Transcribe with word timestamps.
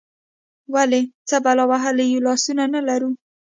ولې، 0.73 1.01
څه 1.27 1.35
بلا 1.45 1.63
وهلي 1.71 2.05
یو، 2.11 2.25
لاسونه 2.27 2.63
نه 2.73 2.81
لرو؟ 2.87 3.09